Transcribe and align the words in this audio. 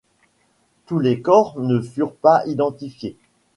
Tous 0.87 0.97
les 0.97 1.21
corps 1.21 1.59
ne 1.59 1.79
furent 1.79 2.15
pas 2.15 2.41
identifiés. 2.47 3.17